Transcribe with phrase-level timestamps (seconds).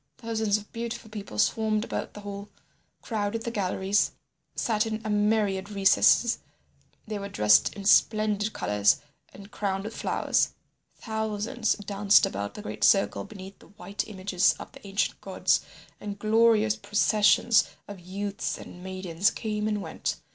[0.17, 2.49] Thousands of beautiful people swarmed about the hall,
[3.03, 4.13] crowded the galleries,
[4.55, 6.39] sat in a myriad recesses;
[7.05, 8.99] they were dressed in splendid colours
[9.31, 10.53] and crowned with flowers;
[10.95, 15.61] thousands danced about the great circle beneath the white images of the ancient gods,
[15.99, 20.15] and glorious processions of youths and maidens came and went.